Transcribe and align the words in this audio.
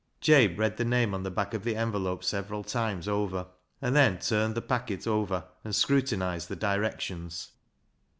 Jabe 0.19 0.55
read 0.57 0.77
the 0.77 0.83
name 0.83 1.13
on 1.13 1.21
the 1.21 1.29
back 1.29 1.53
of 1.53 1.63
the 1.63 1.75
envelope 1.75 2.23
several 2.23 2.63
times 2.63 3.07
over, 3.07 3.45
and 3.83 3.95
then 3.95 4.17
turned 4.17 4.55
the 4.55 4.59
packet 4.63 5.05
over 5.05 5.45
and 5.63 5.75
scrutinised 5.75 6.49
the 6.49 6.55
directions. 6.55 7.51